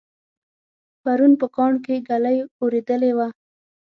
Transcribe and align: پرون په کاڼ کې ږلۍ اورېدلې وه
پرون 1.03 1.31
په 1.41 1.47
کاڼ 1.55 1.73
کې 1.85 1.95
ږلۍ 2.07 2.37
اورېدلې 2.61 3.11
وه 3.17 3.27